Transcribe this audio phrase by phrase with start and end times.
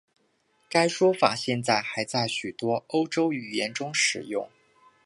[0.67, 4.49] 该说法现在还在许多欧洲语言中使用。